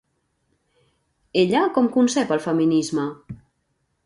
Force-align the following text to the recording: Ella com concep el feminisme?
Ella 1.43 1.61
com 1.77 1.91
concep 1.99 2.35
el 2.37 2.43
feminisme? 2.47 3.07